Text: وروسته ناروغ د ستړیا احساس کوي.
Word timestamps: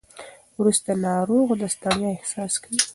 وروسته 0.59 0.89
ناروغ 1.07 1.47
د 1.61 1.63
ستړیا 1.75 2.09
احساس 2.13 2.53
کوي. 2.63 2.79